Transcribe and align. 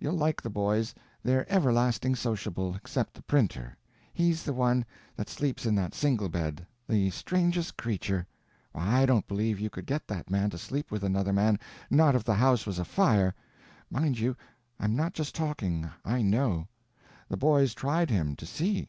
You'll 0.00 0.16
like 0.16 0.42
the 0.42 0.50
boys, 0.50 0.96
they're 1.22 1.46
everlasting 1.48 2.16
sociable—except 2.16 3.14
the 3.14 3.22
printer. 3.22 3.76
He's 4.12 4.42
the 4.42 4.52
one 4.52 4.84
that 5.14 5.28
sleeps 5.28 5.64
in 5.64 5.76
that 5.76 5.94
single 5.94 6.28
bed—the 6.28 7.10
strangest 7.10 7.76
creature; 7.76 8.26
why, 8.72 8.88
I 9.02 9.06
don't 9.06 9.28
believe 9.28 9.60
you 9.60 9.70
could 9.70 9.86
get 9.86 10.08
that 10.08 10.28
man 10.28 10.50
to 10.50 10.58
sleep 10.58 10.90
with 10.90 11.04
another 11.04 11.32
man, 11.32 11.56
not 11.88 12.16
if 12.16 12.24
the 12.24 12.34
house 12.34 12.66
was 12.66 12.80
afire. 12.80 13.32
Mind 13.92 14.18
you, 14.18 14.36
I'm 14.80 14.96
not 14.96 15.14
just 15.14 15.36
talking, 15.36 15.88
I 16.04 16.20
know. 16.20 16.66
The 17.28 17.36
boys 17.36 17.72
tried 17.72 18.10
him, 18.10 18.34
to 18.34 18.46
see. 18.46 18.88